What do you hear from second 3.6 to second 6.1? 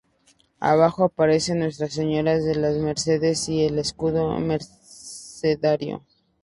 el escudo mercedario.